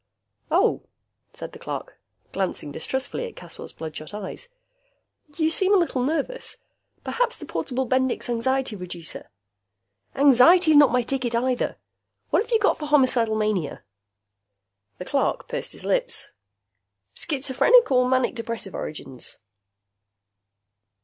"Oh," 0.49 0.81
said 1.31 1.51
the 1.51 1.59
clerk, 1.59 1.99
glancing 2.31 2.71
distrustfully 2.71 3.27
at 3.27 3.35
Caswell's 3.35 3.71
bloodshot 3.71 4.15
eyes. 4.15 4.49
"You 5.37 5.51
seem 5.51 5.75
a 5.75 5.77
little 5.77 6.01
nervous. 6.01 6.57
Perhaps 7.03 7.37
the 7.37 7.45
portable 7.45 7.85
Bendix 7.85 8.27
Anxiety 8.27 8.75
Reducer" 8.75 9.29
"Anxiety's 10.25 10.75
not 10.75 10.91
my 10.91 11.03
ticket, 11.03 11.35
either. 11.35 11.77
What 12.31 12.41
have 12.41 12.49
you 12.49 12.57
got 12.57 12.79
for 12.79 12.87
homicidal 12.87 13.35
mania?" 13.35 13.83
The 14.97 15.05
clerk 15.05 15.47
pursed 15.47 15.73
his 15.73 15.85
lips. 15.85 16.31
"Schizophrenic 17.13 17.91
or 17.91 18.09
manic 18.09 18.33
depressive 18.33 18.73
origins?" 18.73 19.37